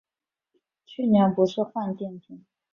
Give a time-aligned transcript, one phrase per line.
[0.83, 2.43] 去年不是换电瓶